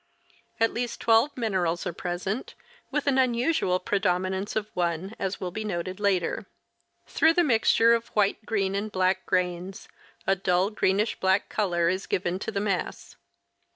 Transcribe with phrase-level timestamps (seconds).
[0.59, 2.55] At least twelve minerals are present,
[2.89, 6.47] with an unusual predominance of one, as will be noted later.
[7.05, 9.87] Through the mixture of white, green, and black grains,
[10.25, 13.15] a dull greenish black color is given to the mass.